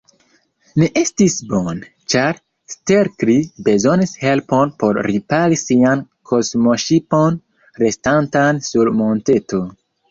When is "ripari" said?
5.13-5.63